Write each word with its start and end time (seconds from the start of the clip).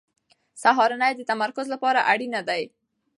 سهارنۍ 0.61 1.11
د 1.15 1.21
تمرکز 1.31 1.65
لپاره 1.73 1.99
اړینه 2.11 2.41
ده. 2.47 2.57